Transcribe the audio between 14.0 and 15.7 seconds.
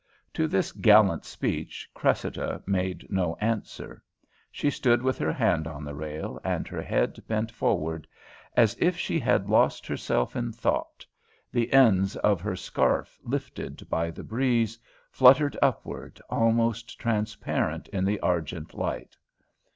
the breeze, fluttered